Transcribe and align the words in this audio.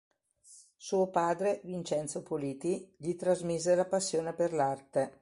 Suo 0.77 1.11
padre, 1.11 1.59
Vincenzo 1.65 2.23
Politi, 2.23 2.91
gli 2.97 3.15
trasmise 3.15 3.75
la 3.75 3.85
passione 3.85 4.33
per 4.33 4.51
l'arte. 4.51 5.09